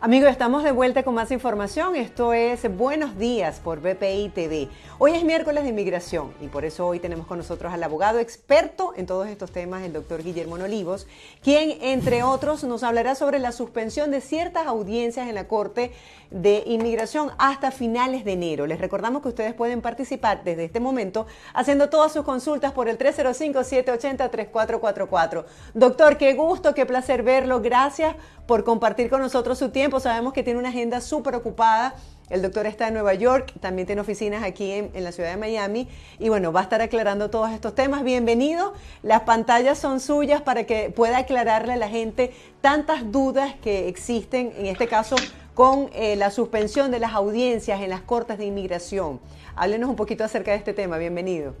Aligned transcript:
Amigos, 0.00 0.30
estamos 0.30 0.62
de 0.62 0.70
vuelta 0.70 1.02
con 1.02 1.14
más 1.14 1.32
información. 1.32 1.96
Esto 1.96 2.32
es 2.32 2.72
Buenos 2.76 3.18
Días 3.18 3.58
por 3.58 3.80
BPI 3.80 4.30
TV. 4.32 4.68
Hoy 4.98 5.16
es 5.16 5.24
miércoles 5.24 5.64
de 5.64 5.70
inmigración 5.70 6.32
y 6.40 6.46
por 6.46 6.64
eso 6.64 6.86
hoy 6.86 7.00
tenemos 7.00 7.26
con 7.26 7.38
nosotros 7.38 7.72
al 7.72 7.82
abogado 7.82 8.20
experto 8.20 8.92
en 8.96 9.06
todos 9.06 9.26
estos 9.26 9.50
temas, 9.50 9.82
el 9.82 9.92
doctor 9.92 10.22
Guillermo 10.22 10.56
Nolivos, 10.56 11.08
quien, 11.42 11.82
entre 11.82 12.22
otros, 12.22 12.62
nos 12.62 12.84
hablará 12.84 13.16
sobre 13.16 13.40
la 13.40 13.50
suspensión 13.50 14.12
de 14.12 14.20
ciertas 14.20 14.68
audiencias 14.68 15.28
en 15.28 15.34
la 15.34 15.48
Corte 15.48 15.90
de 16.30 16.62
Inmigración 16.66 17.32
hasta 17.38 17.72
finales 17.72 18.24
de 18.24 18.34
enero. 18.34 18.68
Les 18.68 18.80
recordamos 18.80 19.22
que 19.22 19.28
ustedes 19.28 19.54
pueden 19.54 19.80
participar 19.80 20.44
desde 20.44 20.64
este 20.64 20.78
momento 20.78 21.26
haciendo 21.54 21.88
todas 21.88 22.12
sus 22.12 22.22
consultas 22.22 22.70
por 22.70 22.88
el 22.88 22.98
305-780-3444. 22.98 25.44
Doctor, 25.74 26.18
qué 26.18 26.34
gusto, 26.34 26.72
qué 26.72 26.86
placer 26.86 27.24
verlo. 27.24 27.60
Gracias 27.60 28.14
por 28.46 28.62
compartir 28.64 29.10
con 29.10 29.20
nosotros 29.20 29.58
su 29.58 29.70
tiempo. 29.70 29.87
Sabemos 29.98 30.34
que 30.34 30.42
tiene 30.42 30.58
una 30.58 30.68
agenda 30.68 31.00
súper 31.00 31.34
ocupada. 31.34 31.94
El 32.28 32.42
doctor 32.42 32.66
está 32.66 32.88
en 32.88 32.94
Nueva 32.94 33.14
York, 33.14 33.54
también 33.58 33.86
tiene 33.86 34.02
oficinas 34.02 34.44
aquí 34.44 34.70
en, 34.70 34.90
la 35.02 35.12
ciudad 35.12 35.30
de 35.30 35.38
Miami 35.38 35.88
y 36.18 36.28
bueno, 36.28 36.52
va 36.52 36.60
a 36.60 36.62
estar 36.64 36.82
aclarando 36.82 37.30
todos 37.30 37.50
estos 37.50 37.74
temas. 37.74 38.04
Bienvenido, 38.04 38.74
las 39.02 39.22
pantallas 39.22 39.78
son 39.78 39.98
suyas 39.98 40.42
para 40.42 40.64
que 40.64 40.90
pueda 40.90 41.18
aclararle 41.18 41.72
a 41.72 41.76
la 41.76 41.88
gente 41.88 42.34
tantas 42.60 43.10
dudas 43.10 43.54
que 43.62 43.88
existen, 43.88 44.52
en 44.58 44.66
este 44.66 44.88
caso 44.88 45.16
con 45.54 45.88
eh, 45.94 46.16
la 46.16 46.30
suspensión 46.30 46.90
de 46.90 46.98
las 46.98 47.14
audiencias 47.14 47.80
en 47.80 47.88
las 47.88 48.02
cortes 48.02 48.36
de 48.36 48.44
inmigración. 48.44 49.20
Háblenos 49.56 49.88
un 49.88 49.96
poquito 49.96 50.22
acerca 50.22 50.50
de 50.50 50.58
este 50.58 50.74
tema, 50.74 50.98
bienvenido. 50.98 51.54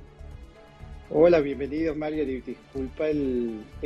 Hola, 1.10 1.40
bienvenido 1.40 1.94
Mario. 1.94 2.26
Disculpa 2.26 3.06
el, 3.08 3.64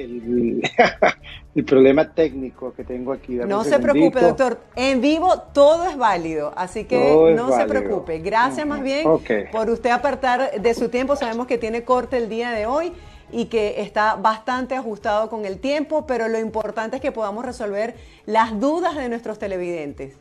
el, 1.55 1.65
problema 1.65 2.13
técnico 2.13 2.73
que 2.75 2.83
tengo 2.83 3.13
aquí. 3.13 3.35
no 3.35 3.63
se 3.63 3.79
preocupe, 3.79 4.21
doctor. 4.21 4.59
En 4.75 5.01
vivo 5.01 5.39
todo 5.55 5.89
es 5.89 5.97
válido, 5.97 6.53
así 6.57 6.85
que 6.85 6.99
no 7.37 7.57
se 7.57 7.65
preocupe. 7.67 8.19
Gracias 8.19 8.67
más 8.67 8.83
bien 8.83 9.07
por 9.53 9.71
usted 9.71 9.91
apartar 9.91 10.61
de 10.61 10.75
su 10.75 10.89
tiempo. 10.89 11.15
Sabemos 11.15 11.47
que 11.47 11.59
tiene 11.59 11.85
corte 11.85 12.17
el 12.17 12.29
día 12.29 12.51
de 12.51 12.67
hoy 12.67 12.93
y 13.31 13.45
que 13.45 13.81
está 13.81 14.17
bastante 14.17 14.75
ajustado 14.75 15.31
con 15.31 15.45
el 15.45 15.61
tiempo, 15.61 16.07
pero 16.09 16.27
lo 16.27 16.41
importante 16.41 16.97
es 16.97 17.03
que 17.03 17.13
podamos 17.13 17.47
resolver 17.47 17.95
las 18.27 18.59
dudas 18.59 18.97
de 18.97 19.09
nuestros 19.09 19.39
televidentes. 19.39 20.17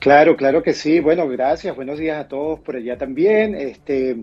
Claro, 0.00 0.36
claro 0.36 0.64
que 0.64 0.72
sí. 0.74 0.98
Bueno, 0.98 1.28
gracias. 1.28 1.76
Buenos 1.76 1.98
días 1.98 2.18
a 2.24 2.26
todos 2.26 2.58
por 2.60 2.74
allá 2.74 2.98
también. 2.98 3.54
Este, 3.54 4.16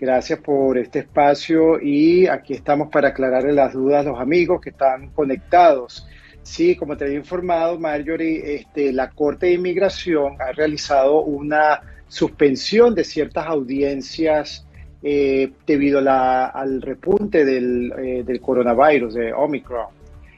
Gracias 0.00 0.38
por 0.38 0.78
este 0.78 1.00
espacio 1.00 1.78
y 1.78 2.26
aquí 2.26 2.54
estamos 2.54 2.88
para 2.88 3.08
aclararle 3.08 3.52
las 3.52 3.74
dudas 3.74 4.06
a 4.06 4.08
los 4.08 4.18
amigos 4.18 4.58
que 4.58 4.70
están 4.70 5.10
conectados. 5.10 6.08
Sí, 6.42 6.74
como 6.74 6.96
te 6.96 7.04
había 7.04 7.18
informado, 7.18 7.78
Marjorie, 7.78 8.54
este, 8.54 8.94
la 8.94 9.10
Corte 9.10 9.44
de 9.44 9.52
Inmigración 9.52 10.40
ha 10.40 10.52
realizado 10.52 11.20
una 11.20 11.82
suspensión 12.08 12.94
de 12.94 13.04
ciertas 13.04 13.46
audiencias 13.46 14.66
eh, 15.02 15.52
debido 15.66 16.00
al 16.08 16.80
repunte 16.80 17.44
del, 17.44 17.92
eh, 17.98 18.22
del, 18.24 18.40
coronavirus, 18.40 19.12
de 19.12 19.34
Omicron. 19.34 19.88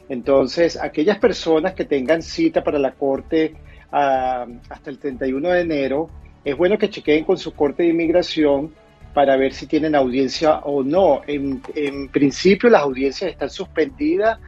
Entonces, 0.09 0.77
aquellas 0.77 1.19
personas 1.19 1.75
que 1.75 1.85
tengan 1.85 2.21
cita 2.21 2.65
para 2.65 2.81
la 2.81 2.95
Corte 2.95 3.55
ah, 3.93 4.45
hasta 4.69 4.91
el 4.91 4.99
31 4.99 5.51
de 5.51 5.61
enero, 5.61 6.11
es 6.45 6.57
bueno 6.57 6.77
que 6.77 6.91
chequeen 6.91 7.23
con 7.23 7.39
su 7.39 7.55
Corte 7.55 7.85
de 7.85 7.91
Inmigración 7.91 8.82
para 9.15 9.37
ver 9.37 9.53
si 9.53 9.67
tienen 9.67 9.95
audiencia 9.95 10.59
o 10.59 10.83
no. 10.83 11.23
En, 11.27 11.61
principio 12.09 12.71
las 12.71 12.83
audiencias 12.83 13.31
están 13.31 13.51
suspendidas 13.51 14.39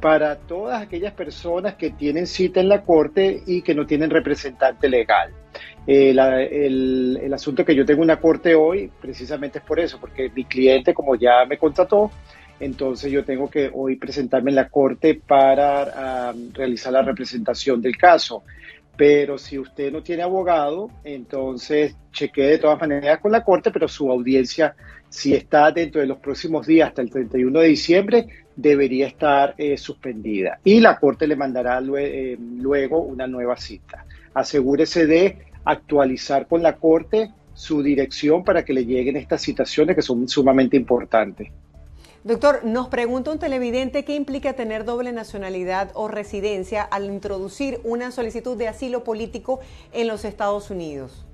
para 0.00 0.36
todas 0.36 0.82
aquellas 0.82 1.12
personas 1.12 1.74
que 1.74 1.90
tienen 1.90 2.26
cita 2.26 2.60
en 2.60 2.68
la 2.68 2.82
corte 2.82 3.42
y 3.46 3.62
que 3.62 3.74
no 3.74 3.86
tienen 3.86 4.10
representante 4.10 4.88
legal. 4.88 5.32
Eh, 5.86 6.10
el, 6.10 7.18
el, 7.22 7.34
asunto 7.34 7.64
que 7.64 7.74
yo 7.74 7.84
tengo 7.84 8.02
una 8.02 8.20
corte 8.20 8.54
hoy 8.54 8.90
precisamente 9.00 9.58
es 9.58 9.64
por 9.64 9.80
eso, 9.80 9.98
porque 9.98 10.30
mi 10.34 10.44
cliente, 10.44 10.92
como 10.92 11.16
ya 11.16 11.44
me 11.46 11.56
contrató, 11.56 12.10
entonces 12.60 13.12
yo 13.12 13.24
tengo 13.24 13.48
que 13.48 13.70
hoy 13.72 13.96
presentarme 13.96 14.50
en 14.50 14.56
la 14.56 14.68
corte 14.68 15.14
para 15.14 15.82
ah, 16.28 16.34
realizar 16.52 16.92
la 16.92 17.02
representación 17.02 17.80
del 17.80 17.96
caso. 17.96 18.42
Pero 18.98 19.38
si 19.38 19.56
usted 19.56 19.92
no 19.92 20.02
tiene 20.02 20.24
abogado, 20.24 20.90
entonces 21.04 21.94
chequee 22.10 22.48
de 22.48 22.58
todas 22.58 22.80
maneras 22.80 23.20
con 23.20 23.30
la 23.30 23.44
corte, 23.44 23.70
pero 23.70 23.86
su 23.86 24.10
audiencia, 24.10 24.74
si 25.08 25.34
está 25.34 25.70
dentro 25.70 26.00
de 26.00 26.08
los 26.08 26.18
próximos 26.18 26.66
días 26.66 26.88
hasta 26.88 27.02
el 27.02 27.10
31 27.10 27.60
de 27.60 27.68
diciembre, 27.68 28.26
debería 28.56 29.06
estar 29.06 29.54
eh, 29.56 29.76
suspendida. 29.76 30.58
Y 30.64 30.80
la 30.80 30.98
corte 30.98 31.28
le 31.28 31.36
mandará 31.36 31.80
eh, 31.96 32.36
luego 32.56 33.00
una 33.02 33.28
nueva 33.28 33.56
cita. 33.56 34.04
Asegúrese 34.34 35.06
de 35.06 35.38
actualizar 35.64 36.48
con 36.48 36.60
la 36.60 36.74
corte 36.74 37.30
su 37.54 37.84
dirección 37.84 38.42
para 38.42 38.64
que 38.64 38.72
le 38.72 38.84
lleguen 38.84 39.16
estas 39.16 39.42
citaciones 39.42 39.94
que 39.94 40.02
son 40.02 40.28
sumamente 40.28 40.76
importantes. 40.76 41.52
Doctor, 42.28 42.62
nos 42.62 42.88
pregunta 42.88 43.30
un 43.30 43.38
televidente 43.38 44.04
qué 44.04 44.14
implica 44.14 44.52
tener 44.52 44.84
doble 44.84 45.12
nacionalidad 45.12 45.92
o 45.94 46.08
residencia 46.08 46.82
al 46.82 47.06
introducir 47.06 47.80
una 47.84 48.10
solicitud 48.10 48.54
de 48.58 48.68
asilo 48.68 49.02
político 49.02 49.60
en 49.94 50.08
los 50.08 50.26
Estados 50.26 50.68
Unidos. 50.68 51.24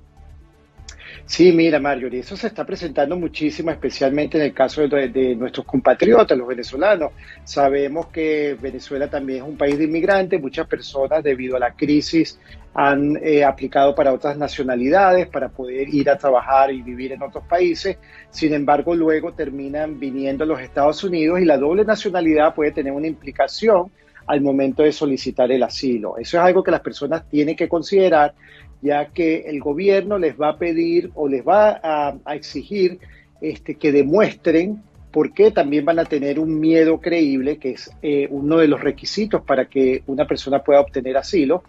Sí, 1.27 1.51
mira, 1.51 1.79
Marjorie, 1.79 2.19
eso 2.19 2.37
se 2.37 2.45
está 2.47 2.63
presentando 2.65 3.17
muchísimo, 3.17 3.71
especialmente 3.71 4.37
en 4.37 4.43
el 4.43 4.53
caso 4.53 4.87
de, 4.87 5.35
nuestros 5.35 5.65
compatriotas, 5.65 6.37
los 6.37 6.47
venezolanos. 6.47 7.13
Sabemos 7.43 8.07
que 8.07 8.55
Venezuela 8.61 9.09
también 9.09 9.39
es 9.39 9.49
un 9.49 9.57
país 9.57 9.75
de 9.75 9.85
inmigrantes, 9.85 10.39
muchas 10.39 10.67
personas 10.67 11.23
debido 11.23 11.55
a 11.55 11.59
la 11.59 11.73
crisis 11.73 12.39
han 12.75 13.17
eh, 13.23 13.43
aplicado 13.43 13.95
para 13.95 14.13
otras 14.13 14.37
nacionalidades, 14.37 15.27
para 15.27 15.49
poder 15.49 15.89
ir 15.89 16.11
a 16.11 16.17
trabajar 16.17 16.71
y 16.71 16.83
vivir 16.83 17.13
en 17.13 17.23
otros 17.23 17.43
países. 17.45 17.97
Sin 18.29 18.53
embargo, 18.53 18.93
luego 18.93 19.33
terminan 19.33 19.99
viniendo 19.99 20.43
a 20.43 20.47
los 20.47 20.59
Estados 20.59 21.03
Unidos 21.03 21.39
y 21.39 21.45
la 21.45 21.57
doble 21.57 21.85
nacionalidad 21.85 22.53
puede 22.53 22.71
tener 22.71 22.93
una 22.93 23.07
implicación 23.07 23.89
al 24.27 24.41
momento 24.41 24.83
de 24.83 24.91
solicitar 24.91 25.51
el 25.51 25.63
asilo. 25.63 26.17
Eso 26.17 26.37
es 26.37 26.43
algo 26.43 26.63
que 26.63 26.71
las 26.71 26.81
personas 26.81 27.27
tienen 27.29 27.55
que 27.55 27.69
considerar 27.69 28.33
ya 28.81 29.07
que 29.07 29.41
el 29.47 29.59
gobierno 29.59 30.17
les 30.17 30.39
va 30.39 30.49
a 30.49 30.57
pedir 30.57 31.11
o 31.15 31.27
les 31.27 31.45
va 31.45 31.79
a, 31.83 32.15
exigir 32.33 32.99
este, 33.41 33.75
que 33.75 33.91
demuestren 33.91 34.81
por 35.11 35.33
qué 35.33 35.49
también 35.49 35.85
van 35.85 35.97
a 35.97 36.03
tener 36.03 36.39
un 36.39 36.59
miedo 36.59 36.99
creíble, 36.99 37.57
que 37.57 37.71
es 37.71 37.89
eh, 38.01 38.27
uno 38.31 38.57
de 38.57 38.67
los 38.67 38.81
requisitos 38.81 39.41
para 39.43 39.65
que 39.69 40.03
una 40.07 40.27
persona 40.27 40.61
pueda 40.61 40.81
obtener 40.81 41.15
asilo. 41.15 41.63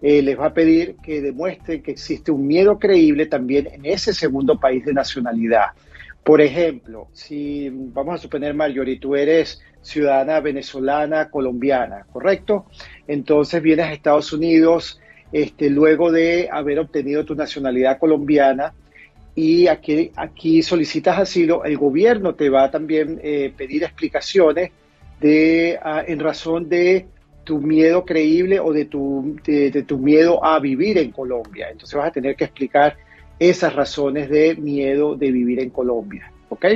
Eh, 0.00 0.22
les 0.22 0.38
va 0.38 0.46
a 0.46 0.54
pedir 0.54 0.94
que 1.02 1.20
demuestren 1.20 1.82
que 1.82 1.90
existe 1.90 2.30
un 2.30 2.46
miedo 2.46 2.78
creíble 2.78 3.26
también 3.26 3.66
en 3.72 3.86
ese 3.86 4.14
segundo 4.14 4.60
país 4.60 4.84
de 4.84 4.92
nacionalidad. 4.92 5.70
Por 6.22 6.40
ejemplo, 6.40 7.08
si 7.12 7.68
vamos 7.70 8.14
a 8.14 8.18
suponer, 8.18 8.54
Marjorie, 8.54 9.00
tú 9.00 9.16
eres 9.16 9.60
ciudadana 9.80 10.38
venezolana, 10.38 11.28
colombiana, 11.28 12.06
¿correcto? 12.12 12.66
Entonces 13.08 13.60
vienes 13.60 13.86
a 13.86 13.92
Estados 13.92 14.32
Unidos, 14.32 15.00
este, 15.32 15.70
luego 15.70 16.12
de 16.12 16.48
haber 16.50 16.78
obtenido 16.78 17.24
tu 17.24 17.34
nacionalidad 17.34 17.98
colombiana 17.98 18.74
y 19.34 19.66
aquí, 19.66 20.62
solicitas 20.62 21.18
asilo, 21.18 21.64
el 21.64 21.78
gobierno 21.78 22.34
te 22.34 22.50
va 22.50 22.64
a 22.64 22.70
también 22.70 23.18
eh, 23.22 23.52
pedir 23.56 23.82
explicaciones 23.82 24.70
de, 25.20 25.78
ah, 25.82 26.04
en 26.06 26.20
razón 26.20 26.68
de 26.68 27.06
tu 27.44 27.58
miedo 27.58 28.04
creíble 28.04 28.60
o 28.60 28.72
de 28.72 28.84
tu, 28.84 29.36
de 29.44 29.82
tu 29.82 29.98
miedo 29.98 30.44
a 30.44 30.60
vivir 30.60 30.98
en 30.98 31.10
Colombia. 31.10 31.68
Entonces 31.70 31.96
vas 31.96 32.08
a 32.08 32.12
tener 32.12 32.36
que 32.36 32.44
explicar 32.44 32.96
esas 33.38 33.74
razones 33.74 34.28
de 34.28 34.54
miedo 34.54 35.16
de 35.16 35.32
vivir 35.32 35.60
en 35.60 35.70
Colombia. 35.70 36.30
¿Ok? 36.50 36.66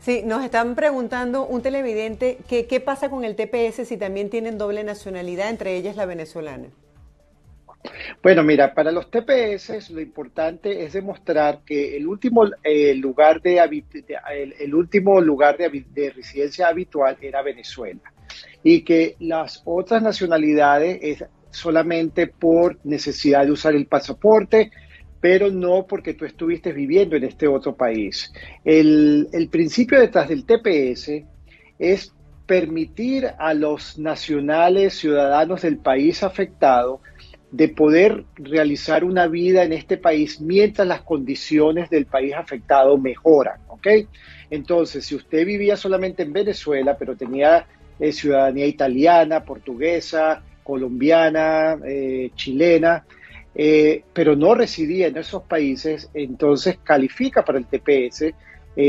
Sí, 0.00 0.22
nos 0.24 0.42
están 0.42 0.74
preguntando 0.74 1.46
un 1.46 1.60
televidente 1.60 2.38
que, 2.48 2.66
qué 2.66 2.80
pasa 2.80 3.10
con 3.10 3.24
el 3.24 3.36
TPS 3.36 3.86
si 3.86 3.98
también 3.98 4.30
tienen 4.30 4.56
doble 4.56 4.82
nacionalidad, 4.82 5.50
entre 5.50 5.76
ellas 5.76 5.94
la 5.94 6.06
venezolana. 6.06 6.68
Bueno, 8.22 8.42
mira, 8.42 8.74
para 8.74 8.92
los 8.92 9.10
TPS 9.10 9.90
lo 9.90 10.00
importante 10.00 10.84
es 10.84 10.94
demostrar 10.94 11.60
que 11.64 11.96
el 11.96 12.06
último 12.06 12.44
eh, 12.62 12.94
lugar 12.94 13.40
de, 13.40 13.58
el, 14.58 14.74
último 14.74 15.20
lugar 15.20 15.56
de, 15.56 16.10
residencia 16.10 16.68
habitual 16.68 17.16
era 17.20 17.42
Venezuela 17.42 18.00
y 18.62 18.82
que 18.82 19.16
las 19.20 19.62
otras 19.64 20.02
nacionalidades 20.02 20.98
es 21.02 21.24
solamente 21.50 22.26
por 22.26 22.78
necesidad 22.84 23.44
de 23.44 23.52
usar 23.52 23.74
el 23.74 23.86
pasaporte, 23.86 24.70
pero 25.20 25.50
no 25.50 25.86
porque 25.86 26.14
tú 26.14 26.24
estuviste 26.24 26.72
viviendo 26.72 27.16
en 27.16 27.24
este 27.24 27.46
otro 27.46 27.76
país. 27.76 28.32
El, 28.64 29.48
principio 29.50 30.00
detrás 30.00 30.28
del 30.28 30.44
TPS 30.44 31.22
es 31.78 32.12
permitir 32.46 33.28
a 33.38 33.54
los 33.54 33.98
nacionales, 33.98 34.94
ciudadanos 34.94 35.62
del 35.62 35.78
país 35.78 36.22
afectado, 36.22 37.00
de 37.52 37.68
poder 37.68 38.24
realizar 38.36 39.04
una 39.04 39.26
vida 39.26 39.62
en 39.62 39.72
este 39.72 39.96
país 39.96 40.40
mientras 40.40 40.86
las 40.86 41.02
condiciones 41.02 41.90
del 41.90 42.06
país 42.06 42.32
afectado 42.34 42.96
mejoran, 42.96 43.60
¿ok? 43.68 43.88
Entonces, 44.50 45.04
si 45.04 45.16
usted 45.16 45.44
vivía 45.44 45.76
solamente 45.76 46.22
en 46.22 46.32
Venezuela, 46.32 46.96
pero 46.96 47.16
tenía 47.16 47.66
eh, 47.98 48.12
ciudadanía 48.12 48.66
italiana, 48.66 49.44
portuguesa, 49.44 50.42
colombiana, 50.62 51.76
eh, 51.84 52.30
chilena, 52.34 53.04
eh, 53.54 54.04
pero 54.12 54.36
no 54.36 54.54
residía 54.54 55.08
en 55.08 55.16
esos 55.16 55.42
países, 55.42 56.10
entonces 56.14 56.78
califica 56.82 57.44
para 57.44 57.58
el 57.58 57.66
TPS 57.66 58.32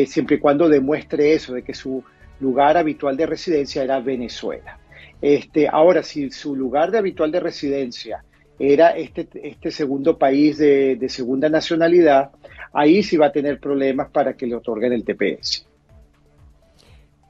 siempre 0.06 0.38
y 0.38 0.40
cuando 0.40 0.70
demuestre 0.70 1.34
eso, 1.34 1.54
de 1.54 1.64
que 1.64 1.74
su 1.74 2.04
lugar 2.40 2.78
habitual 2.78 3.18
de 3.18 3.26
residencia 3.26 3.84
era 3.84 4.00
Venezuela. 4.00 4.80
Este, 5.22 5.68
ahora, 5.68 6.02
si 6.02 6.32
su 6.32 6.56
lugar 6.56 6.92
de 6.92 6.98
habitual 6.98 7.32
de 7.32 7.40
residencia 7.40 8.24
era 8.58 8.90
este, 8.92 9.28
este 9.44 9.72
segundo 9.72 10.18
país 10.18 10.58
de, 10.58 10.96
de 10.96 11.10
segunda 11.10 11.50
nacionalidad, 11.50 12.32
ahí 12.74 13.04
sí 13.04 13.18
va 13.18 13.28
a 13.28 13.32
tener 13.32 13.60
problemas 13.60 14.10
para 14.10 14.34
que 14.34 14.48
le 14.48 14.56
otorguen 14.56 14.94
el 14.94 15.04
TPS. 15.04 15.68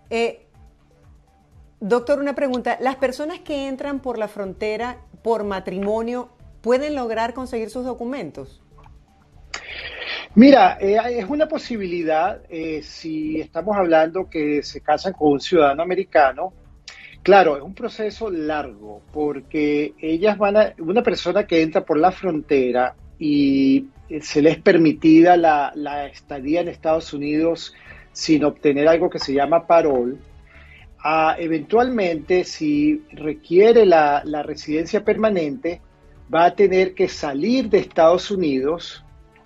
Eh, 0.10 0.46
doctor, 1.80 2.20
una 2.20 2.36
pregunta. 2.36 2.78
¿Las 2.82 2.96
personas 2.96 3.40
que 3.40 3.68
entran 3.68 4.02
por 4.02 4.18
la 4.18 4.28
frontera 4.28 4.98
por 5.22 5.44
matrimonio 5.44 6.30
pueden 6.62 6.96
lograr 6.96 7.34
conseguir 7.34 7.70
sus 7.70 7.86
documentos? 7.86 8.62
Mira, 10.34 10.78
eh, 10.80 10.98
es 11.20 11.26
una 11.30 11.48
posibilidad 11.48 12.42
eh, 12.50 12.82
si 12.84 13.42
estamos 13.42 13.76
hablando 13.76 14.30
que 14.30 14.64
se 14.64 14.82
casan 14.82 15.14
con 15.14 15.34
un 15.34 15.40
ciudadano 15.42 15.84
americano. 15.84 16.54
Claro, 17.22 17.58
es 17.58 17.64
un 17.64 17.76
proceso 17.76 18.32
largo 18.32 19.02
porque 19.12 19.94
ellas 20.00 20.38
van 20.38 20.58
a, 20.58 20.74
una 20.80 21.04
persona 21.04 21.46
que 21.46 21.62
entra 21.62 21.84
por 21.84 22.00
la 22.00 22.12
frontera 22.12 22.96
y 23.20 23.88
se 24.20 24.42
le 24.42 24.52
es 24.52 24.58
permitida 24.58 25.38
la, 25.38 26.08
estadía 26.08 26.62
en 26.62 26.68
Estados 26.68 27.14
Unidos 27.14 27.74
sin 28.12 28.44
obtener 28.44 28.88
algo 28.88 29.10
que 29.10 29.20
se 29.20 29.34
llama 29.34 29.68
parol, 29.68 30.20
ah, 31.04 31.36
eventualmente 31.38 32.44
si 32.44 33.04
requiere 33.12 33.86
la, 33.86 34.24
residencia 34.44 35.04
permanente, 35.04 35.82
va 36.34 36.46
a 36.46 36.56
tener 36.56 36.94
que 36.94 37.08
salir 37.08 37.70
de 37.70 37.80
Estados 37.80 38.32
Unidos, 38.32 39.04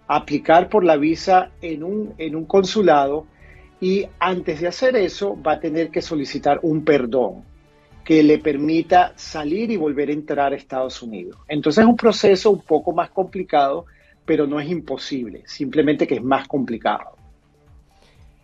aplicar 0.08 0.70
por 0.70 0.84
la 0.84 0.98
visa 0.98 1.52
en 1.62 1.84
un, 1.84 2.14
en 2.18 2.36
un 2.36 2.46
consulado 2.46 3.26
y 3.82 4.08
antes 4.20 4.62
de 4.62 4.68
hacer 4.68 4.96
eso 4.96 5.42
va 5.42 5.54
a 5.54 5.60
tener 5.60 5.90
que 5.90 6.02
solicitar 6.02 6.60
un 6.62 6.86
perdón 6.86 7.44
que 8.04 8.22
le 8.22 8.38
permita 8.38 9.14
salir 9.16 9.72
y 9.72 9.78
volver 9.78 10.10
a 10.10 10.14
entrar 10.14 10.54
a 10.54 10.56
Estados 10.56 11.02
Unidos. 11.02 11.38
Entonces 11.48 11.84
es 11.84 11.90
un 11.90 11.98
proceso 11.98 12.52
un 12.52 12.62
poco 12.62 12.94
más 12.94 13.10
complicado 13.10 13.86
pero 14.26 14.48
no 14.48 14.60
es 14.60 14.70
imposible, 14.70 15.44
simplemente 15.46 16.08
que 16.08 16.16
es 16.16 16.24
más 16.24 16.48
complicado. 16.48 17.16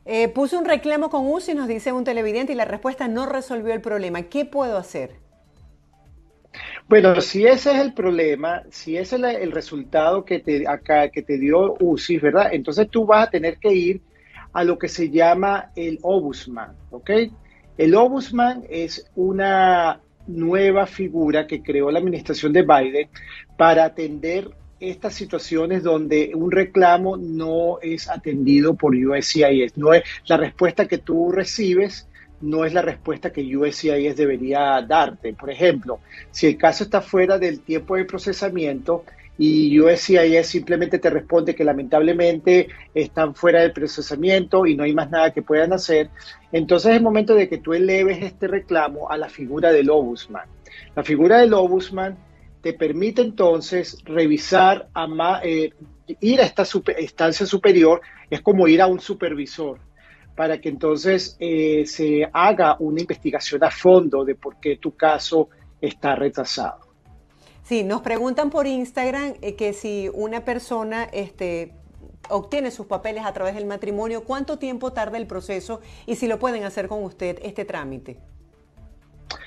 Eh, 0.05 0.29
puse 0.29 0.57
un 0.57 0.65
reclamo 0.65 1.09
con 1.09 1.27
UCI, 1.27 1.55
nos 1.55 1.67
dice 1.67 1.91
un 1.91 2.03
televidente, 2.03 2.53
y 2.53 2.55
la 2.55 2.65
respuesta 2.65 3.07
no 3.07 3.25
resolvió 3.25 3.73
el 3.73 3.81
problema. 3.81 4.23
¿Qué 4.23 4.45
puedo 4.45 4.77
hacer? 4.77 5.15
Bueno, 6.91 7.21
si 7.21 7.47
ese 7.47 7.71
es 7.71 7.79
el 7.79 7.93
problema, 7.93 8.63
si 8.69 8.97
ese 8.97 9.15
es 9.15 9.23
el 9.23 9.53
resultado 9.53 10.25
que 10.25 10.39
te, 10.39 10.67
acá, 10.67 11.07
que 11.07 11.21
te 11.21 11.37
dio 11.37 11.77
UCI, 11.79 12.17
¿verdad? 12.17 12.49
Entonces 12.51 12.89
tú 12.89 13.05
vas 13.05 13.29
a 13.29 13.31
tener 13.31 13.59
que 13.59 13.73
ir 13.73 14.01
a 14.51 14.65
lo 14.65 14.77
que 14.77 14.89
se 14.89 15.09
llama 15.09 15.71
el 15.77 15.99
Obusman, 16.01 16.75
¿ok? 16.89 17.09
El 17.77 17.95
Obusman 17.95 18.65
es 18.69 19.09
una 19.15 20.01
nueva 20.27 20.85
figura 20.85 21.47
que 21.47 21.63
creó 21.63 21.91
la 21.91 21.99
administración 21.99 22.51
de 22.51 22.63
Biden 22.63 23.07
para 23.55 23.85
atender 23.85 24.49
estas 24.81 25.13
situaciones 25.13 25.83
donde 25.83 26.33
un 26.35 26.51
reclamo 26.51 27.15
no 27.15 27.79
es 27.81 28.09
atendido 28.09 28.73
por 28.73 28.93
USCIS. 28.93 29.77
No 29.77 29.93
es 29.93 30.03
la 30.25 30.35
respuesta 30.35 30.89
que 30.89 30.97
tú 30.97 31.31
recibes 31.31 32.09
no 32.41 32.65
es 32.65 32.73
la 32.73 32.81
respuesta 32.81 33.31
que 33.31 33.55
USCIS 33.55 34.15
debería 34.15 34.81
darte. 34.81 35.33
Por 35.33 35.49
ejemplo, 35.49 35.99
si 36.31 36.47
el 36.47 36.57
caso 36.57 36.83
está 36.83 37.01
fuera 37.01 37.37
del 37.37 37.61
tiempo 37.61 37.95
de 37.95 38.05
procesamiento 38.05 39.03
y 39.37 39.79
USCIS 39.79 40.45
simplemente 40.45 40.99
te 40.99 41.09
responde 41.09 41.55
que 41.55 41.63
lamentablemente 41.63 42.67
están 42.93 43.33
fuera 43.33 43.61
del 43.61 43.71
procesamiento 43.71 44.65
y 44.65 44.75
no 44.75 44.83
hay 44.83 44.93
más 44.93 45.09
nada 45.09 45.31
que 45.31 45.41
puedan 45.41 45.73
hacer, 45.73 46.09
entonces 46.51 46.91
es 46.91 46.97
el 46.97 47.03
momento 47.03 47.33
de 47.33 47.47
que 47.47 47.57
tú 47.57 47.73
eleves 47.73 48.21
este 48.21 48.47
reclamo 48.47 49.09
a 49.09 49.17
la 49.17 49.29
figura 49.29 49.71
del 49.71 49.89
Obusman. 49.89 50.47
La 50.95 51.03
figura 51.03 51.39
del 51.39 51.53
Obusman 51.53 52.17
te 52.61 52.73
permite 52.73 53.21
entonces 53.21 53.97
revisar, 54.05 54.89
eh, 55.43 55.71
ir 56.19 56.41
a 56.41 56.43
esta 56.43 56.63
instancia 56.99 57.45
superior, 57.45 58.01
es 58.29 58.41
como 58.41 58.67
ir 58.67 58.81
a 58.81 58.87
un 58.87 58.99
supervisor, 58.99 59.79
para 60.35 60.59
que 60.59 60.69
entonces 60.69 61.35
eh, 61.39 61.83
se 61.85 62.29
haga 62.31 62.75
una 62.79 63.01
investigación 63.01 63.63
a 63.63 63.71
fondo 63.71 64.23
de 64.23 64.35
por 64.35 64.59
qué 64.59 64.77
tu 64.77 64.95
caso 64.95 65.49
está 65.79 66.15
retrasado. 66.15 66.79
Sí, 67.63 67.83
nos 67.83 68.01
preguntan 68.01 68.49
por 68.49 68.67
Instagram 68.67 69.35
eh, 69.41 69.55
que 69.55 69.73
si 69.73 70.09
una 70.13 70.43
persona 70.43 71.05
este, 71.11 71.73
obtiene 72.29 72.71
sus 72.71 72.85
papeles 72.85 73.25
a 73.25 73.33
través 73.33 73.55
del 73.55 73.65
matrimonio, 73.65 74.23
¿cuánto 74.23 74.57
tiempo 74.57 74.93
tarda 74.93 75.17
el 75.17 75.27
proceso 75.27 75.81
y 76.05 76.15
si 76.15 76.27
lo 76.27 76.39
pueden 76.39 76.63
hacer 76.63 76.87
con 76.87 77.03
usted 77.03 77.39
este 77.43 77.65
trámite? 77.65 78.17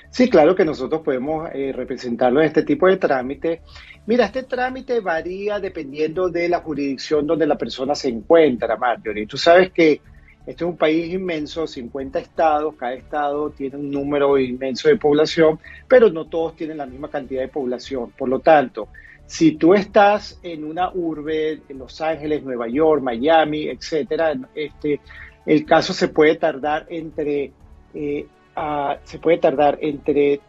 Sí, 0.09 0.29
claro 0.29 0.55
que 0.55 0.63
nosotros 0.63 1.01
podemos 1.01 1.49
eh, 1.53 1.73
representarlo 1.75 2.39
en 2.39 2.47
este 2.47 2.63
tipo 2.63 2.87
de 2.87 2.95
trámite. 2.95 3.61
Mira, 4.05 4.25
este 4.25 4.43
trámite 4.43 5.01
varía 5.01 5.59
dependiendo 5.59 6.29
de 6.29 6.47
la 6.47 6.61
jurisdicción 6.61 7.27
donde 7.27 7.45
la 7.45 7.57
persona 7.57 7.95
se 7.95 8.07
encuentra, 8.07 8.77
Marjorie. 8.77 9.27
Tú 9.27 9.35
sabes 9.37 9.71
que 9.71 9.99
este 10.45 10.63
es 10.63 10.69
un 10.69 10.77
país 10.77 11.13
inmenso, 11.13 11.65
50 11.65 12.19
estados, 12.19 12.75
cada 12.75 12.93
estado 12.93 13.49
tiene 13.49 13.77
un 13.77 13.89
número 13.89 14.37
inmenso 14.37 14.89
de 14.89 14.97
población, 14.97 15.59
pero 15.87 16.09
no 16.09 16.25
todos 16.25 16.55
tienen 16.55 16.77
la 16.77 16.85
misma 16.85 17.09
cantidad 17.09 17.41
de 17.41 17.47
población. 17.47 18.11
Por 18.17 18.29
lo 18.29 18.39
tanto, 18.39 18.89
si 19.25 19.53
tú 19.53 19.73
estás 19.73 20.39
en 20.43 20.63
una 20.63 20.91
urbe, 20.93 21.61
en 21.67 21.79
Los 21.79 21.99
Ángeles, 21.99 22.43
Nueva 22.43 22.67
York, 22.67 23.01
Miami, 23.01 23.67
etcétera, 23.67 24.35
este, 24.53 24.99
el 25.45 25.65
caso 25.65 25.93
se 25.93 26.09
puede 26.09 26.35
tardar 26.35 26.85
entre 26.89 27.51
eh, 27.93 28.27
se 29.03 29.19
puede 29.19 29.37
tardar 29.37 29.77
entre 29.81 30.39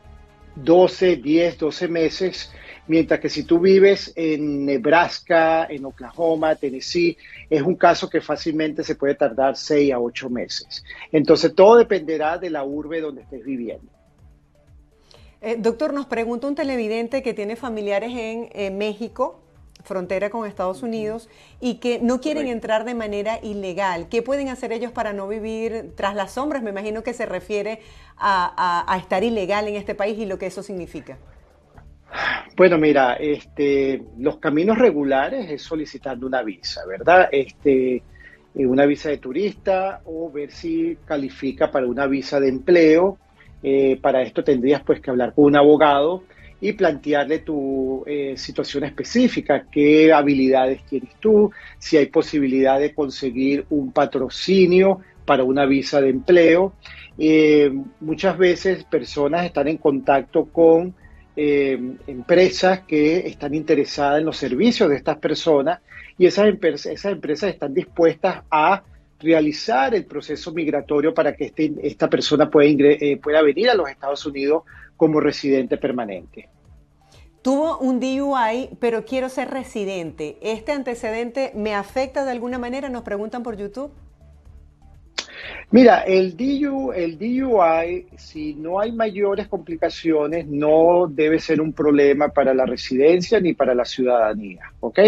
12, 0.57 1.17
10, 1.17 1.59
12 1.59 1.89
meses, 1.89 2.53
mientras 2.87 3.21
que 3.21 3.29
si 3.29 3.45
tú 3.45 3.59
vives 3.59 4.13
en 4.17 4.67
Nebraska, 4.67 5.67
en 5.69 5.85
Oklahoma, 5.85 6.55
Tennessee, 6.55 7.17
es 7.51 7.63
un 7.63 7.77
caso 7.77 8.09
que 8.09 8.21
fácilmente 8.21 8.85
se 8.85 8.95
puede 8.95 9.15
tardar 9.15 9.57
6 9.57 9.93
a 9.93 9.99
8 9.99 10.31
meses. 10.31 10.85
Entonces 11.13 11.55
todo 11.55 11.77
dependerá 11.77 12.39
de 12.39 12.51
la 12.51 12.65
urbe 12.65 13.01
donde 13.01 13.23
estés 13.23 13.45
viviendo. 13.45 13.91
Eh, 15.43 15.57
doctor, 15.59 15.93
nos 15.93 16.07
pregunta 16.07 16.47
un 16.47 16.55
televidente 16.55 17.23
que 17.23 17.35
tiene 17.35 17.57
familiares 17.57 18.11
en 18.13 18.49
eh, 18.53 18.71
México 18.71 19.41
frontera 19.87 20.31
con 20.31 20.47
Estados 20.47 20.83
Unidos 20.83 21.29
y 21.61 21.77
que 21.77 22.01
no 22.01 22.21
quieren 22.21 22.49
entrar 22.49 22.85
de 22.85 22.95
manera 22.95 23.39
ilegal. 23.43 24.09
¿Qué 24.09 24.21
pueden 24.21 24.49
hacer 24.49 24.73
ellos 24.73 24.93
para 24.93 25.13
no 25.13 25.29
vivir 25.29 25.93
tras 25.97 26.15
las 26.15 26.33
sombras? 26.33 26.63
Me 26.63 26.71
imagino 26.71 27.03
que 27.03 27.15
se 27.15 27.25
refiere 27.25 27.81
a, 28.19 28.97
estar 29.01 29.25
ilegal 29.25 29.69
en 29.69 29.77
este 29.77 29.95
país 29.95 30.19
y 30.19 30.27
lo 30.27 30.39
que 30.39 30.47
eso 30.47 30.63
significa. 30.63 31.19
Bueno, 32.57 32.79
mira, 32.79 33.15
este, 33.15 34.03
los 34.19 34.39
caminos 34.39 34.79
regulares 34.79 35.51
es 35.51 35.63
solicitando 35.63 36.27
una 36.27 36.43
visa, 36.43 36.87
¿verdad? 36.87 37.29
Este, 37.31 37.97
eh, 38.55 38.67
una 38.67 38.87
visa 38.87 39.11
de 39.11 39.19
turista 39.19 40.01
o 40.07 40.31
ver 40.31 40.51
si 40.51 40.97
califica 41.05 41.71
para 41.71 41.87
una 41.87 42.07
visa 42.07 42.41
de 42.41 42.49
empleo. 42.49 43.19
Eh, 43.63 43.99
para 44.01 44.23
esto 44.23 44.43
tendrías 44.43 44.83
pues 44.83 45.01
que 45.01 45.11
hablar 45.11 45.35
con 45.35 45.45
un 45.45 45.57
abogado 45.57 46.25
y 46.59 46.73
plantearle 46.73 47.41
tu 47.41 48.03
eh, 48.07 48.35
situación 48.37 48.85
específica, 48.85 49.67
qué 49.71 50.13
habilidades 50.13 50.83
tienes 50.87 51.15
tú, 51.21 51.51
si 51.79 51.99
hay 51.99 52.07
posibilidad 52.07 52.79
de 52.79 52.95
conseguir 52.95 53.67
un 53.69 53.93
patrocinio 53.93 55.01
para 55.27 55.45
una 55.45 55.67
visa 55.67 56.01
de 56.01 56.09
empleo. 56.09 56.73
Muchas 58.01 58.39
veces 58.39 58.85
personas 58.85 59.45
están 59.45 59.69
en 59.69 59.77
contacto 59.77 60.47
con 60.47 60.95
eh, 61.37 61.79
empresas 62.07 62.81
que 62.81 63.27
están 63.27 63.55
interesadas 63.55 64.21
en 64.21 64.27
los 64.27 64.37
servicios 64.37 64.89
de 64.89 64.97
estas 64.97 65.19
personas 65.19 65.81
y 66.19 66.27
esas, 66.27 66.47
esas 66.87 67.13
empresas 67.13 67.51
están 67.51 67.75
dispuestas 67.75 68.43
a 68.51 68.83
realizar 69.21 69.95
el 69.95 70.05
proceso 70.05 70.53
migratorio 70.53 71.15
para 71.15 71.35
que 71.35 71.47
este, 71.47 71.73
esta 71.83 72.09
persona 72.09 72.51
pueda, 72.51 72.75
pueda 73.23 73.43
venir 73.43 73.71
a 73.71 73.75
los 73.75 73.89
Estados 73.89 74.25
Unidos 74.27 74.65
como 74.97 75.21
residente 75.21 75.77
permanente. 75.77 76.49
Tuvo 77.43 77.79
un 77.79 78.01
DUI, 78.01 78.71
pero 78.81 79.05
quiero 79.05 79.29
ser 79.29 79.51
residente. 79.51 80.37
¿Este 80.43 80.73
antecedente 80.73 81.53
me 81.55 81.75
afecta 81.75 82.25
de 82.25 82.33
alguna 82.33 82.59
manera? 82.59 82.89
Nos 82.89 83.03
preguntan 83.03 83.45
por 83.45 83.57
YouTube. 83.57 83.93
Mira, 85.73 86.03
el 86.03 86.37
DUI, 86.37 86.93
el 86.95 87.19
DUI, 87.19 88.07
si 88.17 88.55
no 88.55 88.79
hay 88.79 88.93
mayores 88.93 89.49
complicaciones, 89.49 90.47
no 90.47 91.09
debe 91.11 91.41
ser 91.41 91.61
un 91.61 91.73
problema 91.73 92.29
para 92.29 92.55
la 92.55 92.65
residencia 92.65 93.41
ni 93.41 93.53
para 93.53 93.75
la 93.75 93.85
ciudadanía, 93.85 94.73
¿ok? 94.79 95.01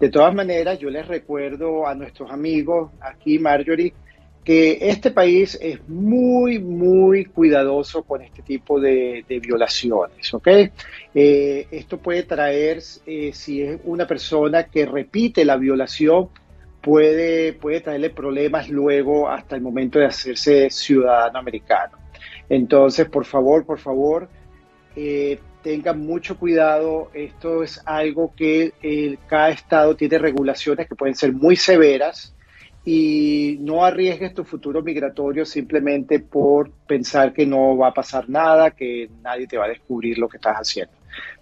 De 0.00 0.08
todas 0.08 0.34
maneras, 0.34 0.80
yo 0.80 0.90
les 0.90 1.06
recuerdo 1.06 1.86
a 1.86 1.94
nuestros 1.94 2.32
amigos 2.32 2.90
aquí, 3.00 3.38
Marjorie, 3.38 3.94
que 4.44 4.78
este 4.80 5.12
país 5.12 5.56
es 5.62 5.88
muy, 5.88 6.58
muy 6.58 7.26
cuidadoso 7.26 8.02
con 8.02 8.22
este 8.22 8.42
tipo 8.42 8.80
de, 8.80 9.24
violaciones, 9.28 10.34
¿ok? 10.34 10.48
Eh, 11.14 11.68
esto 11.70 11.98
puede 11.98 12.24
traer, 12.24 12.82
eh, 13.06 13.30
si 13.32 13.62
es 13.62 13.78
una 13.84 14.08
persona 14.08 14.64
que 14.64 14.84
repite 14.84 15.44
la 15.44 15.56
violación, 15.56 16.30
puede, 16.82 17.52
puede 17.54 17.80
traerle 17.80 18.10
problemas 18.10 18.68
luego 18.68 19.28
hasta 19.28 19.56
el 19.56 19.62
momento 19.62 19.98
de 19.98 20.06
hacerse 20.06 20.68
ciudadano 20.70 21.38
americano. 21.38 21.96
Entonces, 22.48 23.08
por 23.08 23.24
favor, 23.24 23.64
por 23.64 23.78
favor, 23.78 24.28
eh, 24.96 25.38
tengan 25.62 26.00
mucho 26.00 26.36
cuidado. 26.36 27.10
Esto 27.14 27.62
es 27.62 27.80
algo 27.86 28.34
que 28.36 28.72
cada 29.26 29.50
estado 29.50 29.96
tiene 29.96 30.18
regulaciones 30.18 30.88
que 30.88 30.94
pueden 30.94 31.14
ser 31.14 31.32
muy 31.32 31.56
severas 31.56 32.34
y 32.84 33.58
no 33.60 33.84
arriesgues 33.84 34.34
tu 34.34 34.44
futuro 34.44 34.82
migratorio 34.82 35.44
simplemente 35.44 36.18
por 36.18 36.70
pensar 36.86 37.32
que 37.32 37.46
no 37.46 37.76
va 37.76 37.88
a 37.88 37.94
pasar 37.94 38.28
nada, 38.28 38.72
que 38.72 39.08
nadie 39.22 39.46
te 39.46 39.56
va 39.56 39.66
a 39.66 39.68
descubrir 39.68 40.18
lo 40.18 40.28
que 40.28 40.38
estás 40.38 40.56
haciendo. 40.56 40.92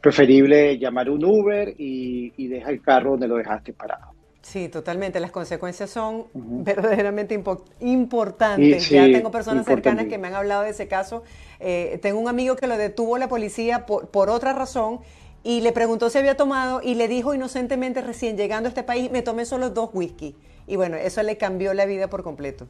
Preferible 0.03 0.79
llamar 0.79 1.09
un 1.09 1.25
Uber 1.25 1.75
y, 1.79 2.33
y 2.37 2.49
deja 2.49 2.71
el 2.71 2.83
carro 2.83 3.13
donde 3.13 3.29
lo 3.29 3.37
dejaste 3.37 3.73
parado. 3.73 4.10
Sí, 4.43 4.69
totalmente. 4.69 5.21
Las 5.21 5.31
consecuencias 5.31 5.91
son 5.91 6.27
verdaderamente 6.35 7.41
importantes. 7.81 8.89
ya 8.89 9.05
tengo 9.05 9.31
personas 9.31 9.67
cercanas 9.67 10.07
que 10.07 10.19
me 10.19 10.29
han 10.29 10.35
hablado 10.35 10.63
de 10.63 10.71
ese 10.71 10.89
caso. 10.89 11.23
Eh, 11.59 11.99
tengo 12.03 12.19
un 12.19 12.29
amigo 12.29 12.57
que 12.57 12.67
lo 12.67 12.79
detuvo 12.79 13.19
la 13.19 13.29
policía 13.29 13.87
por, 13.87 14.09
por, 14.09 14.31
otra 14.31 14.53
razón 14.53 15.01
y 15.43 15.61
le 15.61 15.73
preguntó 15.73 16.09
si 16.09 16.19
había 16.19 16.37
tomado 16.37 16.81
y 16.83 16.95
le 16.95 17.07
dijo 17.07 17.35
inocentemente 17.35 18.01
recién 18.01 18.37
llegando 18.37 18.67
a 18.67 18.71
este 18.71 18.83
país, 18.83 19.11
me 19.11 19.23
tomé 19.23 19.45
solo 19.45 19.71
dos 19.71 19.91
whisky. 19.93 20.35
Y 20.67 20.77
bueno, 20.77 20.97
eso 20.97 21.23
le 21.23 21.37
cambió 21.37 21.75
la 21.75 21.85
vida 21.85 22.09
por 22.09 22.23
completo. 22.23 22.67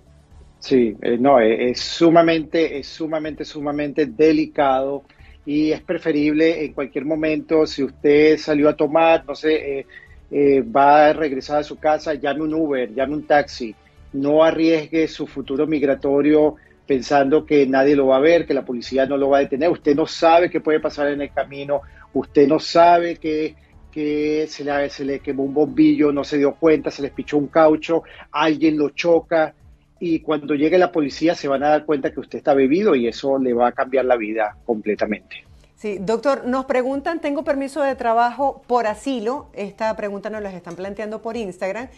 Sí, 0.58 0.96
eh, 1.02 1.16
no, 1.18 1.40
es, 1.40 1.58
es, 1.60 1.80
sumamente, 1.80 2.78
es 2.78 2.86
sumamente, 2.86 3.44
sumamente 3.44 4.06
delicado 4.06 5.04
y 5.46 5.72
es 5.72 5.80
preferible 5.80 6.64
en 6.64 6.72
cualquier 6.74 7.04
momento, 7.04 7.66
si 7.66 7.82
usted 7.82 8.36
salió 8.36 8.68
a 8.68 8.76
tomar, 8.76 9.24
no 9.26 9.34
sé, 9.34 9.80
eh, 9.80 9.86
eh, 10.30 10.62
va 10.62 11.08
a 11.08 11.12
regresar 11.12 11.58
a 11.58 11.64
su 11.64 11.78
casa, 11.78 12.14
llame 12.14 12.42
un 12.42 12.54
Uber, 12.54 12.92
llame 12.94 13.14
un 13.14 13.26
taxi, 13.26 13.74
no 14.12 14.44
arriesgue 14.44 15.08
su 15.08 15.26
futuro 15.26 15.66
migratorio 15.66 16.56
pensando 16.86 17.46
que 17.46 17.66
nadie 17.66 17.94
lo 17.94 18.08
va 18.08 18.16
a 18.16 18.20
ver, 18.20 18.46
que 18.46 18.54
la 18.54 18.64
policía 18.64 19.06
no 19.06 19.16
lo 19.16 19.28
va 19.28 19.38
a 19.38 19.40
detener. 19.42 19.70
Usted 19.70 19.94
no 19.94 20.06
sabe 20.06 20.50
qué 20.50 20.60
puede 20.60 20.80
pasar 20.80 21.08
en 21.08 21.20
el 21.20 21.32
camino, 21.32 21.82
usted 22.12 22.48
no 22.48 22.58
sabe 22.58 23.16
que, 23.16 23.54
que 23.92 24.46
se, 24.48 24.64
le, 24.64 24.90
se 24.90 25.04
le 25.04 25.20
quemó 25.20 25.44
un 25.44 25.54
bombillo, 25.54 26.12
no 26.12 26.24
se 26.24 26.38
dio 26.38 26.54
cuenta, 26.54 26.90
se 26.90 27.02
le 27.02 27.10
pichó 27.10 27.38
un 27.38 27.48
caucho, 27.48 28.02
alguien 28.32 28.76
lo 28.76 28.90
choca 28.90 29.54
y 30.00 30.20
cuando 30.20 30.54
llegue 30.54 30.78
la 30.78 30.90
policía 30.90 31.34
se 31.34 31.46
van 31.46 31.62
a 31.62 31.68
dar 31.68 31.84
cuenta 31.84 32.10
que 32.10 32.20
usted 32.20 32.38
está 32.38 32.54
bebido 32.54 32.94
y 32.94 33.06
eso 33.06 33.38
le 33.38 33.52
va 33.52 33.68
a 33.68 33.72
cambiar 33.72 34.06
la 34.06 34.16
vida 34.16 34.56
completamente. 34.64 35.49
Sí, 35.80 35.96
doctor, 35.98 36.44
nos 36.44 36.66
preguntan, 36.66 37.22
tengo 37.22 37.42
permiso 37.42 37.80
de 37.80 37.94
trabajo 37.94 38.60
por 38.66 38.86
asilo, 38.86 39.48
esta 39.54 39.96
pregunta 39.96 40.28
nos 40.28 40.42
la 40.42 40.50
están 40.50 40.76
planteando 40.76 41.22
por 41.22 41.38
Instagram, 41.38 41.88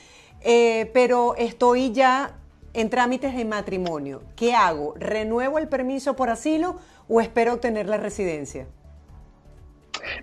eh, 0.40 0.88
pero 0.94 1.34
estoy 1.34 1.90
ya 1.90 2.36
en 2.74 2.90
trámites 2.90 3.34
de 3.34 3.44
matrimonio. 3.44 4.22
¿Qué 4.36 4.54
hago? 4.54 4.94
¿Renuevo 5.00 5.58
el 5.58 5.66
permiso 5.66 6.14
por 6.14 6.30
asilo 6.30 6.76
o 7.08 7.20
espero 7.20 7.54
obtener 7.54 7.88
la 7.88 7.96
residencia? 7.96 8.68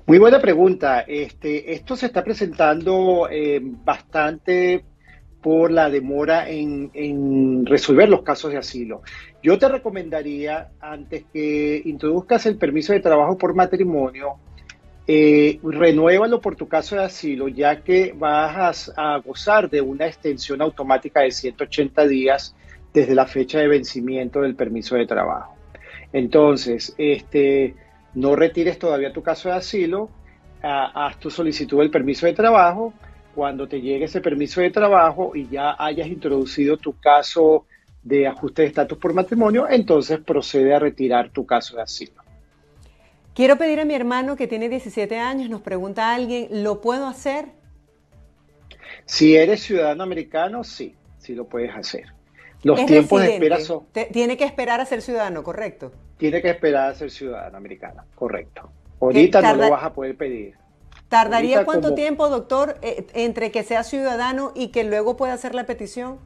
Muy 0.05 0.19
buena 0.19 0.39
pregunta. 0.39 1.01
Este, 1.01 1.73
esto 1.73 1.97
se 1.97 2.05
está 2.05 2.23
presentando 2.23 3.27
eh, 3.29 3.59
bastante 3.61 4.85
por 5.41 5.71
la 5.71 5.89
demora 5.89 6.49
en, 6.49 7.65
resolver 7.65 8.09
los 8.09 8.23
casos 8.23 8.51
de 8.51 8.57
asilo. 8.57 9.01
Yo 9.41 9.57
te 9.57 9.69
recomendaría, 9.69 10.69
antes 10.81 11.25
que 11.31 11.81
introduzcas 11.85 12.45
el 12.45 12.57
permiso 12.57 12.93
de 12.93 12.99
trabajo 12.99 13.37
por 13.37 13.53
matrimonio, 13.53 14.35
eh, 15.07 15.59
renuévalo 15.63 16.39
por 16.41 16.55
tu 16.55 16.67
caso 16.67 16.95
de 16.95 17.03
asilo, 17.03 17.47
ya 17.47 17.81
que 17.81 18.13
vas 18.15 18.91
a, 18.95 19.17
gozar 19.19 19.69
de 19.69 19.81
una 19.81 20.07
extensión 20.07 20.61
automática 20.61 21.21
de 21.21 21.31
180 21.31 22.05
días 22.07 22.55
desde 22.93 23.15
la 23.15 23.25
fecha 23.25 23.59
de 23.59 23.67
vencimiento 23.67 24.41
del 24.41 24.55
permiso 24.55 24.95
de 24.95 25.07
trabajo. 25.07 25.55
Entonces, 26.11 26.93
este, 26.97 27.75
no 28.13 28.35
retires 28.35 28.77
todavía 28.77 29.13
tu 29.13 29.23
caso 29.23 29.49
de 29.49 29.55
asilo, 29.55 30.09
haz 30.61 31.17
tu 31.19 31.29
solicitud 31.31 31.79
del 31.79 31.91
permiso 31.91 32.25
de 32.25 32.33
trabajo, 32.33 32.93
cuando 33.39 33.69
te 33.69 33.79
llegue 33.79 34.03
ese 34.03 34.19
permiso 34.19 34.59
de 34.59 34.69
trabajo 34.69 35.33
y 35.33 35.47
ya 35.47 35.73
hayas 35.79 36.07
introducido 36.07 36.75
tu 36.75 36.99
caso 36.99 37.65
de 38.03 38.27
ajuste 38.27 38.63
de 38.63 38.67
estatus 38.67 38.97
por 38.97 39.13
matrimonio, 39.13 39.65
entonces 39.69 40.19
procede 40.19 40.75
a 40.75 40.79
retirar 40.79 41.29
tu 41.29 41.45
caso 41.45 41.77
de 41.77 41.83
asilo. 41.83 42.21
Quiero 43.33 43.57
pedir 43.57 43.79
a 43.79 43.85
mi 43.85 43.93
hermano 43.93 44.35
que 44.35 44.45
tiene 44.45 44.67
17 44.67 45.17
años, 45.17 45.49
nos 45.49 45.61
pregunta 45.61 46.13
alguien, 46.13 46.49
¿lo 46.65 46.81
puedo 46.81 47.07
hacer? 47.07 47.45
Si 49.05 49.37
eres 49.37 49.61
ciudadano 49.61 50.03
americano, 50.03 50.65
sí, 50.65 50.97
sí 51.17 51.33
lo 51.33 51.47
puedes 51.47 51.73
hacer. 51.73 52.07
Los 52.63 52.85
tiempos 52.85 53.21
de 53.21 53.35
espera 53.35 53.61
son... 53.61 53.85
Tiene 54.11 54.35
que 54.35 54.43
esperar 54.43 54.81
a 54.81 54.85
ser 54.85 55.01
ciudadano, 55.01 55.43
¿correcto? 55.43 55.93
Tiene 56.17 56.41
que 56.41 56.49
esperar 56.49 56.89
a 56.89 56.93
ser 56.93 57.09
ciudadano 57.09 57.55
americano, 57.55 58.03
correcto. 58.15 58.69
Ahorita 58.99 59.41
no 59.41 59.55
lo 59.55 59.69
vas 59.69 59.85
a 59.85 59.93
poder 59.93 60.17
pedir. 60.17 60.58
¿Tardaría 61.09 61.65
cuánto 61.65 61.95
tiempo, 61.95 62.29
doctor, 62.29 62.77
eh, 62.83 63.07
entre 63.15 63.51
que 63.51 63.63
sea 63.63 63.83
ciudadano 63.83 64.51
y 64.55 64.67
que 64.67 64.83
luego 64.83 65.17
pueda 65.17 65.33
hacer 65.33 65.55
la 65.55 65.65
petición? 65.65 66.19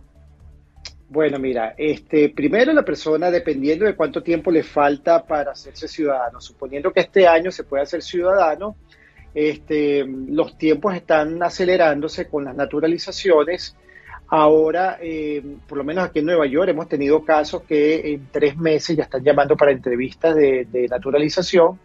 Bueno, 1.08 1.40
mira, 1.40 1.74
este, 1.78 2.30
primero 2.30 2.74
la 2.74 2.84
persona, 2.84 3.32
dependiendo 3.32 3.86
de 3.86 3.96
cuánto 3.96 4.22
tiempo 4.22 4.52
le 4.52 4.64
falta 4.64 5.24
para 5.24 5.52
hacerse 5.52 5.88
ciudadano, 5.88 6.42
suponiendo 6.42 6.92
que 6.92 7.02
este 7.02 7.28
año 7.28 7.52
se 7.52 7.64
pueda 7.64 7.84
hacer 7.84 8.02
ciudadano, 8.02 8.76
este, 9.34 10.04
los 10.06 10.58
tiempos 10.58 10.96
están 10.96 11.42
acelerándose 11.42 12.28
con 12.28 12.44
las 12.44 12.56
naturalizaciones. 12.56 13.78
Ahora, 14.28 14.98
eh, 15.02 15.42
por 15.68 15.78
lo 15.78 15.84
menos 15.84 16.06
aquí 16.06 16.20
en 16.20 16.26
Nueva 16.26 16.46
York, 16.46 16.70
hemos 16.70 16.90
tenido 16.90 17.24
casos 17.24 17.62
que 17.64 18.14
en 18.14 18.28
tres 18.32 18.58
meses 18.58 18.98
ya 18.98 19.04
están 19.04 19.24
llamando 19.24 19.56
para 19.56 19.72
entrevistas 19.72 20.36
de, 20.36 20.66
de 20.66 20.88
naturalización. 20.88 21.80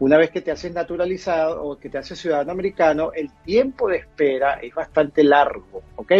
Una 0.00 0.16
vez 0.16 0.30
que 0.30 0.40
te 0.40 0.50
haces 0.50 0.72
naturalizado 0.72 1.62
o 1.62 1.78
que 1.78 1.90
te 1.90 1.98
haces 1.98 2.18
ciudadano 2.18 2.52
americano, 2.52 3.12
el 3.14 3.30
tiempo 3.44 3.86
de 3.86 3.98
espera 3.98 4.54
es 4.54 4.74
bastante 4.74 5.22
largo, 5.22 5.82
¿ok? 5.96 6.12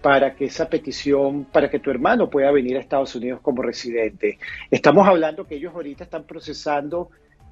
Para 0.00 0.34
que 0.34 0.46
esa 0.46 0.70
petición, 0.70 1.44
para 1.44 1.68
que 1.68 1.80
tu 1.80 1.90
hermano 1.90 2.30
pueda 2.30 2.50
venir 2.50 2.78
a 2.78 2.80
Estados 2.80 3.14
Unidos 3.14 3.40
como 3.42 3.60
residente. 3.60 4.38
Estamos 4.70 5.06
hablando 5.06 5.46
que 5.46 5.56
ellos 5.56 5.74
ahorita 5.74 6.04
están 6.04 6.24
procesando 6.24 7.10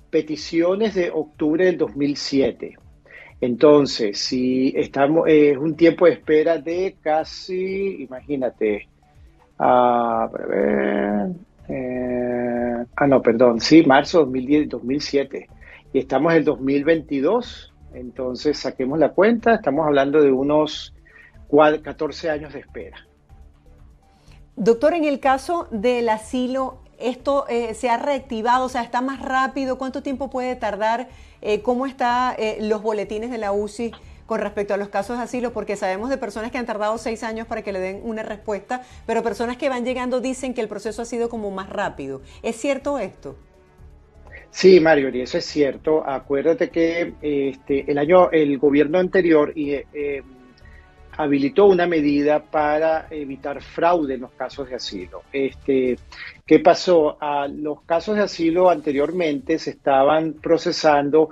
peticiones 0.09 0.95
de 0.95 1.11
octubre 1.11 1.67
del 1.67 1.77
2007. 1.77 2.79
Entonces, 3.43 4.19
si 4.19 4.73
estamos, 4.75 5.29
es 5.29 5.59
un 5.59 5.77
tiempo 5.77 6.07
de 6.07 6.13
espera 6.13 6.57
de 6.57 6.97
casi, 7.03 8.05
imagínate, 8.05 8.89
ah, 9.59 10.31
para 10.33 10.47
ver, 10.47 11.31
eh, 11.69 12.85
ah, 12.97 13.07
no, 13.07 13.21
perdón, 13.21 13.61
sí, 13.61 13.83
marzo 13.83 14.21
2010, 14.21 14.71
2007 14.71 15.49
y 15.92 15.99
estamos 15.99 16.33
en 16.33 16.38
el 16.38 16.45
2022, 16.45 17.75
entonces 17.95 18.59
saquemos 18.59 18.99
la 18.99 19.11
cuenta, 19.11 19.54
estamos 19.54 19.87
hablando 19.87 20.21
de 20.21 20.30
unos 20.30 20.95
14 21.50 22.30
años 22.30 22.52
de 22.52 22.61
espera. 22.61 23.07
Doctor, 24.57 24.95
en 24.95 25.04
el 25.04 25.21
caso 25.21 25.68
del 25.71 26.09
asilo, 26.09 26.78
¿esto 26.99 27.47
eh, 27.49 27.75
se 27.75 27.88
ha 27.88 27.97
reactivado? 27.97 28.66
O 28.66 28.68
sea, 28.68 28.83
¿está 28.83 29.00
más 29.00 29.23
rápido? 29.23 29.78
¿Cuánto 29.78 30.02
tiempo 30.02 30.30
puede 30.30 30.57
tardar? 30.57 31.09
Eh, 31.40 31.62
¿Cómo 31.62 31.87
están 31.87 32.35
eh, 32.38 32.59
los 32.61 32.83
boletines 32.83 33.30
de 33.30 33.38
la 33.38 33.52
UCI 33.52 33.92
con 34.26 34.40
respecto 34.40 34.75
a 34.75 34.76
los 34.76 34.88
casos 34.88 35.16
de 35.16 35.23
asilo? 35.23 35.52
Porque 35.52 35.76
sabemos 35.76 36.11
de 36.11 36.18
personas 36.18 36.50
que 36.50 36.59
han 36.59 36.66
tardado 36.66 36.99
seis 36.99 37.23
años 37.23 37.47
para 37.47 37.62
que 37.62 37.73
le 37.73 37.78
den 37.78 38.00
una 38.02 38.25
respuesta, 38.25 38.83
pero 39.07 39.23
personas 39.23 39.57
que 39.57 39.68
van 39.68 39.85
llegando 39.85 40.21
dicen 40.21 40.54
que 40.54 40.61
el 40.61 40.68
proceso 40.68 41.02
ha 41.02 41.04
sido 41.04 41.28
como 41.28 41.50
más 41.52 41.71
rápido. 41.71 42.21
¿Es 42.42 42.57
cierto 42.57 42.99
esto? 42.99 43.37
Sí, 44.50 44.81
Mario, 44.81 45.11
y 45.11 45.21
eso 45.21 45.38
es 45.38 45.45
cierto. 45.45 46.02
Acuérdate 46.09 46.71
que 46.71 47.14
este, 47.21 47.90
el 47.90 47.99
año, 47.99 48.31
el 48.31 48.59
gobierno 48.59 48.99
anterior 48.99 49.52
eh, 49.55 50.23
habilitó 51.17 51.67
una 51.67 51.87
medida 51.87 52.43
para 52.43 53.07
evitar 53.11 53.62
fraude 53.62 54.14
en 54.14 54.23
los 54.23 54.33
casos 54.33 54.69
de 54.69 54.76
asilo. 54.76 55.23
Este, 55.33 55.99
¿Qué 56.47 56.61
pasó? 56.61 57.19
A 57.21 57.47
los 57.49 57.83
casos 57.83 58.17
de 58.17 58.23
asilo 58.23 58.71
anteriormente 58.71 59.59
se 59.59 59.71
estaban 59.71 60.35
procesando, 60.35 61.31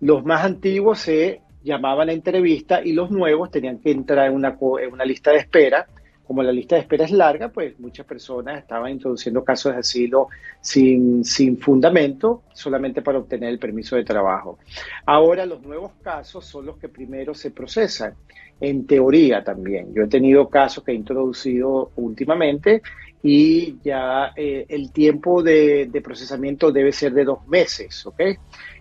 los 0.00 0.24
más 0.24 0.44
antiguos 0.44 0.98
se 0.98 1.40
llamaban 1.62 2.08
a 2.08 2.12
entrevista 2.12 2.80
y 2.84 2.92
los 2.92 3.10
nuevos 3.10 3.50
tenían 3.50 3.78
que 3.78 3.90
entrar 3.90 4.26
en 4.26 4.34
una, 4.34 4.56
en 4.80 4.92
una 4.92 5.04
lista 5.04 5.32
de 5.32 5.38
espera 5.38 5.86
como 6.28 6.42
la 6.42 6.52
lista 6.52 6.76
de 6.76 6.82
espera 6.82 7.06
es 7.06 7.10
larga, 7.10 7.48
pues 7.48 7.80
muchas 7.80 8.04
personas 8.04 8.58
estaban 8.58 8.92
introduciendo 8.92 9.42
casos 9.42 9.72
de 9.72 9.78
asilo 9.78 10.28
sin, 10.60 11.24
sin 11.24 11.56
fundamento, 11.58 12.42
solamente 12.52 13.00
para 13.00 13.18
obtener 13.18 13.48
el 13.48 13.58
permiso 13.58 13.96
de 13.96 14.04
trabajo. 14.04 14.58
Ahora 15.06 15.46
los 15.46 15.62
nuevos 15.62 15.92
casos 16.02 16.44
son 16.44 16.66
los 16.66 16.76
que 16.76 16.90
primero 16.90 17.32
se 17.32 17.50
procesan, 17.50 18.12
en 18.60 18.86
teoría 18.86 19.42
también. 19.42 19.94
Yo 19.94 20.02
he 20.02 20.08
tenido 20.08 20.50
casos 20.50 20.84
que 20.84 20.92
he 20.92 20.96
introducido 20.96 21.92
últimamente 21.96 22.82
y 23.22 23.78
ya 23.82 24.32
eh, 24.36 24.66
el 24.68 24.92
tiempo 24.92 25.42
de, 25.42 25.90
procesamiento 26.04 26.70
debe 26.70 26.92
ser 26.92 27.14
de 27.14 27.24
dos 27.24 27.46
meses, 27.48 28.04
¿ok? 28.04 28.20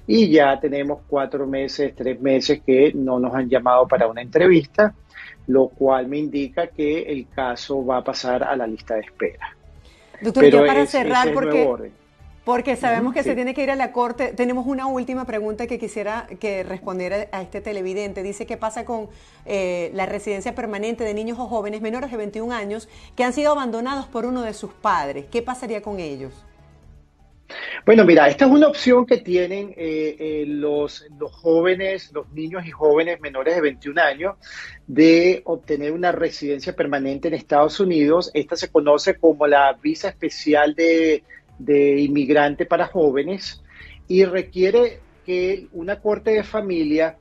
Y 0.05 0.29
ya 0.29 0.59
tenemos 0.59 0.99
cuatro 1.07 1.47
meses, 1.47 1.93
tres 1.95 2.19
meses 2.19 2.61
que 2.65 2.91
no 2.93 3.19
nos 3.19 3.33
han 3.33 3.49
llamado 3.49 3.87
para 3.87 4.07
una 4.07 4.21
entrevista, 4.21 4.93
lo 5.47 5.69
cual 5.69 6.07
me 6.07 6.17
indica 6.17 6.67
que 6.67 7.03
el 7.03 7.27
caso 7.29 7.85
va 7.85 7.97
a 7.97 8.03
pasar 8.03 8.43
a 8.43 8.55
la 8.55 8.67
lista 8.67 8.95
de 8.95 9.01
espera. 9.01 9.55
Doctor, 10.21 10.49
ya 10.49 10.65
para 10.65 10.85
cerrar, 10.85 11.33
porque... 11.33 11.91
Porque 12.43 12.77
sabemos 12.77 13.13
que 13.13 13.23
se 13.23 13.35
tiene 13.35 13.53
que 13.53 13.61
ir 13.61 13.71
a 13.71 13.75
la 13.75 13.91
corte. 13.91 14.29
Tenemos 14.29 14.65
una 14.67 14.87
última 14.87 15.25
pregunta 15.25 15.67
que 15.67 15.77
quisiera 15.77 16.27
que 16.39 16.63
respondiera 16.63 17.27
a 17.33 17.41
este 17.41 17.59
televidente. 17.59 18.23
Dice, 18.23 18.45
¿qué 18.45 18.55
pasa 18.55 18.85
con 18.85 19.09
eh, 19.45 19.91
la 19.93 20.05
residencia 20.05 20.55
permanente 20.55 21.03
de 21.03 21.13
niños 21.13 21.37
o 21.39 21.47
jóvenes 21.47 21.81
menores 21.81 22.09
de 22.09 22.15
21 22.15 22.55
años 22.55 22.87
que 23.17 23.25
han 23.25 23.33
sido 23.33 23.51
abandonados 23.51 24.05
por 24.07 24.25
uno 24.25 24.43
de 24.43 24.53
sus 24.53 24.71
padres? 24.71 25.25
¿Qué 25.29 25.41
pasaría 25.41 25.81
con 25.81 25.99
ellos? 25.99 26.31
Bueno, 27.85 28.03
mira, 28.05 28.27
esta 28.27 28.45
es 28.45 28.51
una 28.51 28.67
opción 28.67 29.05
que 29.05 29.17
tienen 29.17 29.73
eh, 29.77 30.15
eh, 30.19 30.45
los, 30.47 31.05
jóvenes, 31.31 32.11
los 32.11 32.29
niños 32.31 32.65
y 32.65 32.71
jóvenes 32.71 33.21
menores 33.21 33.55
de 33.55 33.61
21 33.61 34.01
años 34.01 34.35
de 34.85 35.41
obtener 35.45 35.93
una 35.93 36.11
residencia 36.11 36.75
permanente 36.75 37.27
en 37.27 37.33
Estados 37.33 37.79
Unidos. 37.79 38.31
Esta 38.33 38.55
se 38.55 38.69
conoce 38.69 39.15
como 39.15 39.47
la 39.47 39.73
visa 39.81 40.09
especial 40.09 40.75
de 40.75 41.23
inmigrante 41.99 42.65
para 42.65 42.87
jóvenes 42.87 43.63
y 44.07 44.25
requiere 44.25 44.99
que 45.25 45.67
una 45.73 45.99
corte 45.99 46.31
de 46.31 46.43
familia 46.43 47.17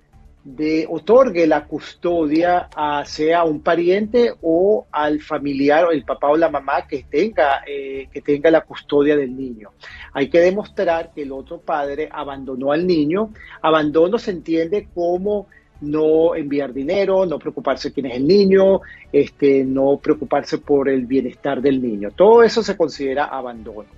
de, 0.46 0.86
otorgue 0.88 1.44
la 1.48 1.64
custodia 1.64 2.68
a 2.76 3.04
sea 3.04 3.42
un 3.42 3.62
pariente 3.62 4.32
o 4.42 4.86
al 4.92 5.20
familiar 5.20 5.86
o 5.86 5.90
el 5.90 6.04
papá 6.04 6.28
o 6.28 6.36
la 6.36 6.48
mamá 6.48 6.86
que 6.86 7.04
tenga, 7.10 7.64
eh, 7.66 8.08
que 8.12 8.22
tenga 8.22 8.48
la 8.48 8.60
custodia 8.60 9.16
del 9.16 9.36
niño. 9.36 9.70
Hay 10.12 10.28
que 10.28 10.38
demostrar 10.38 11.10
que 11.12 11.22
el 11.22 11.32
otro 11.32 11.58
padre 11.58 12.08
abandonó 12.12 12.70
al 12.70 12.86
niño. 12.86 13.32
Abandono 13.60 14.18
se 14.18 14.30
entiende 14.30 14.88
como 14.94 15.48
no 15.80 16.36
enviar 16.36 16.72
dinero, 16.72 17.26
no 17.26 17.40
preocuparse 17.40 17.92
quién 17.92 18.06
es 18.06 18.14
el 18.14 18.26
niño, 18.26 18.82
este, 19.12 19.64
no 19.64 19.98
preocuparse 19.98 20.58
por 20.58 20.88
el 20.88 21.06
bienestar 21.06 21.60
del 21.60 21.82
niño. 21.82 22.10
Todo 22.12 22.44
eso 22.44 22.62
se 22.62 22.76
considera 22.76 23.24
abandono. 23.24 23.88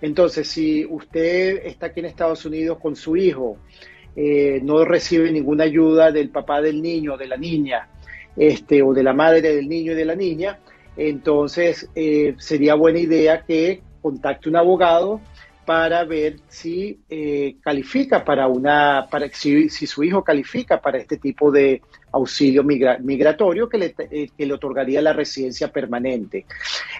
Entonces, 0.00 0.46
si 0.46 0.86
usted 0.86 1.66
está 1.66 1.86
aquí 1.86 1.98
en 1.98 2.06
Estados 2.06 2.44
Unidos 2.44 2.78
con 2.80 2.94
su 2.94 3.16
hijo, 3.16 3.58
eh, 4.16 4.60
no 4.62 4.84
recibe 4.84 5.30
ninguna 5.30 5.64
ayuda 5.64 6.10
del 6.10 6.30
papá 6.30 6.60
del 6.60 6.80
niño, 6.82 7.16
de 7.16 7.26
la 7.26 7.36
niña, 7.36 7.88
este, 8.36 8.82
o 8.82 8.92
de 8.92 9.02
la 9.02 9.12
madre 9.12 9.54
del 9.54 9.68
niño 9.68 9.92
y 9.92 9.94
de 9.94 10.04
la 10.04 10.14
niña, 10.14 10.58
entonces 10.96 11.88
eh, 11.94 12.34
sería 12.38 12.74
buena 12.74 12.98
idea 12.98 13.42
que 13.42 13.82
contacte 14.00 14.48
un 14.48 14.56
abogado 14.56 15.20
para 15.66 16.04
ver 16.04 16.36
si 16.48 17.00
eh, 17.10 17.56
califica 17.60 18.24
para 18.24 18.46
una, 18.46 19.08
para 19.10 19.28
si, 19.32 19.68
su 19.68 20.04
hijo 20.04 20.22
califica 20.22 20.80
para 20.80 20.98
este 20.98 21.16
tipo 21.16 21.50
de 21.50 21.82
auxilio 22.12 22.62
migratorio 22.62 23.68
eh, 23.72 24.28
que 24.36 24.46
le, 24.46 24.54
otorgaría 24.54 25.02
la 25.02 25.12
residencia 25.12 25.72
permanente. 25.72 26.46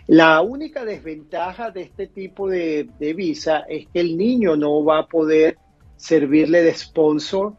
La 0.08 0.42
única 0.42 0.84
desventaja 0.84 1.70
de 1.70 1.82
este 1.82 2.08
tipo 2.08 2.48
de, 2.48 2.88
visa 3.14 3.60
es 3.68 3.86
que 3.86 4.00
el 4.00 4.18
niño 4.18 4.56
no 4.56 4.84
va 4.84 4.98
a 4.98 5.06
poder 5.06 5.58
servirle 5.96 6.62
de 6.62 6.74
sponsor 6.74 7.54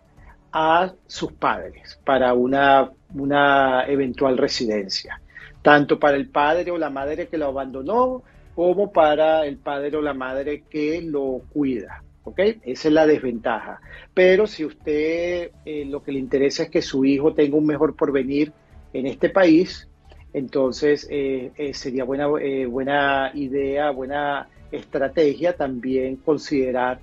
a 0.52 0.94
sus 1.06 1.34
padres 1.34 2.00
para 2.04 2.34
una, 2.34 2.92
una 3.14 3.86
eventual 3.88 4.38
residencia, 4.38 5.22
tanto 5.62 6.00
para 6.00 6.18
el 6.18 6.30
padre 6.30 6.72
o 6.72 6.78
la 6.78 6.90
madre 6.90 7.28
que 7.28 7.38
lo 7.38 7.48
abandonó, 7.48 8.24
como 8.56 8.92
para 8.92 9.46
el 9.46 9.58
padre 9.58 9.98
o 9.98 10.02
la 10.02 10.14
madre 10.14 10.64
que 10.70 11.02
lo 11.02 11.42
cuida. 11.54 12.04
¿ok? 12.24 12.40
Esa 12.64 12.88
es 12.88 12.94
la 12.94 13.06
desventaja. 13.06 13.80
Pero 14.14 14.48
si 14.48 14.66
usted 14.66 15.52
eh, 15.64 15.86
lo 15.86 16.04
que 16.04 16.12
le 16.12 16.20
interesa 16.20 16.64
es 16.64 16.70
que 16.70 16.82
su 16.82 17.06
hijo 17.06 17.34
tenga 17.34 17.56
un 17.56 17.66
mejor 17.66 17.96
porvenir 17.96 18.52
en 18.94 19.06
este 19.06 19.30
país, 19.30 19.88
entonces 20.34 21.08
eh, 21.10 21.52
eh, 21.56 21.74
sería 21.74 22.04
buena, 22.04 22.28
buena 22.28 23.32
idea, 23.34 23.92
buena 23.92 24.50
estrategia 24.72 25.56
también 25.56 26.18
considerar 26.18 27.00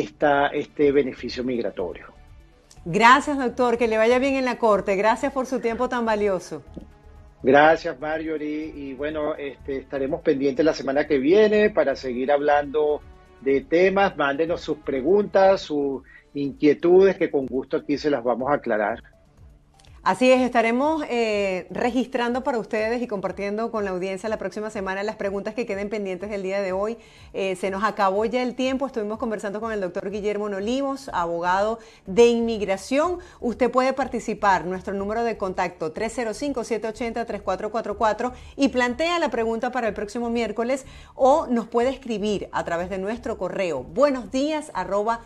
esta, 0.00 0.48
este 0.48 0.92
beneficio 0.92 1.44
migratorio. 1.44 2.06
Gracias, 2.84 3.38
doctor. 3.38 3.78
Que 3.78 3.88
le 3.88 3.96
vaya 3.96 4.18
bien 4.18 4.34
en 4.34 4.44
la 4.44 4.58
corte. 4.58 4.96
Gracias 4.96 5.32
por 5.32 5.46
su 5.46 5.60
tiempo 5.60 5.88
tan 5.88 6.04
valioso. 6.04 6.62
Gracias, 7.42 7.98
Marjorie. 8.00 8.72
Y 8.74 8.94
bueno, 8.94 9.34
este, 9.34 9.78
estaremos 9.78 10.22
pendientes 10.22 10.64
la 10.64 10.74
semana 10.74 11.06
que 11.06 11.18
viene 11.18 11.70
para 11.70 11.96
seguir 11.96 12.32
hablando 12.32 13.00
de 13.40 13.60
temas. 13.60 14.16
Mándenos 14.16 14.60
sus 14.60 14.78
preguntas, 14.78 15.60
sus 15.60 16.02
inquietudes, 16.34 17.16
que 17.16 17.30
con 17.30 17.46
gusto 17.46 17.76
aquí 17.76 17.98
se 17.98 18.10
las 18.10 18.24
vamos 18.24 18.50
a 18.50 18.54
aclarar. 18.54 19.02
Así 20.04 20.32
es, 20.32 20.40
estaremos 20.40 21.04
eh, 21.08 21.68
registrando 21.70 22.42
para 22.42 22.58
ustedes 22.58 23.00
y 23.02 23.06
compartiendo 23.06 23.70
con 23.70 23.84
la 23.84 23.92
audiencia 23.92 24.28
la 24.28 24.36
próxima 24.36 24.68
semana 24.68 25.04
las 25.04 25.14
preguntas 25.14 25.54
que 25.54 25.64
queden 25.64 25.90
pendientes 25.90 26.28
del 26.28 26.42
día 26.42 26.60
de 26.60 26.72
hoy. 26.72 26.98
Eh, 27.34 27.54
se 27.54 27.70
nos 27.70 27.84
acabó 27.84 28.24
ya 28.24 28.42
el 28.42 28.56
tiempo, 28.56 28.84
estuvimos 28.84 29.18
conversando 29.18 29.60
con 29.60 29.70
el 29.70 29.80
doctor 29.80 30.10
Guillermo 30.10 30.48
Nolivos, 30.48 31.08
abogado 31.12 31.78
de 32.04 32.26
inmigración. 32.26 33.18
Usted 33.38 33.70
puede 33.70 33.92
participar, 33.92 34.64
nuestro 34.64 34.92
número 34.92 35.22
de 35.22 35.36
contacto 35.36 35.94
305-780-3444 35.94 38.32
y 38.56 38.70
plantea 38.70 39.20
la 39.20 39.30
pregunta 39.30 39.70
para 39.70 39.86
el 39.86 39.94
próximo 39.94 40.30
miércoles 40.30 40.84
o 41.14 41.46
nos 41.46 41.68
puede 41.68 41.90
escribir 41.90 42.48
a 42.50 42.64
través 42.64 42.90
de 42.90 42.98
nuestro 42.98 43.38
correo 43.38 43.84
buenos 43.84 44.32
días 44.32 44.72
arroba. 44.74 45.20